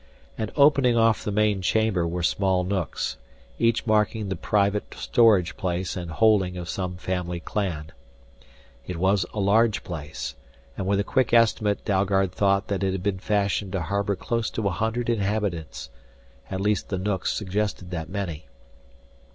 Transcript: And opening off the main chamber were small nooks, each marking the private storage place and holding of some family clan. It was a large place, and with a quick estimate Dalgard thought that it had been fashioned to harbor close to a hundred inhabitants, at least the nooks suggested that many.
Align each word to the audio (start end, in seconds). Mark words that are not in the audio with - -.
And 0.35 0.49
opening 0.55 0.97
off 0.97 1.23
the 1.23 1.31
main 1.31 1.61
chamber 1.61 2.07
were 2.07 2.23
small 2.23 2.63
nooks, 2.63 3.17
each 3.59 3.85
marking 3.85 4.29
the 4.29 4.35
private 4.35 4.95
storage 4.95 5.55
place 5.57 5.95
and 5.95 6.09
holding 6.09 6.57
of 6.57 6.67
some 6.69 6.97
family 6.97 7.39
clan. 7.39 7.91
It 8.87 8.97
was 8.97 9.27
a 9.31 9.39
large 9.39 9.83
place, 9.83 10.33
and 10.75 10.87
with 10.87 10.99
a 10.99 11.03
quick 11.03 11.33
estimate 11.33 11.85
Dalgard 11.85 12.31
thought 12.31 12.67
that 12.67 12.81
it 12.83 12.93
had 12.93 13.03
been 13.03 13.19
fashioned 13.19 13.73
to 13.73 13.81
harbor 13.83 14.15
close 14.15 14.49
to 14.49 14.67
a 14.67 14.71
hundred 14.71 15.07
inhabitants, 15.07 15.91
at 16.49 16.61
least 16.61 16.89
the 16.89 16.97
nooks 16.97 17.31
suggested 17.31 17.91
that 17.91 18.09
many. 18.09 18.47